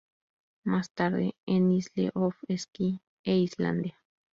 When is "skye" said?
2.51-3.03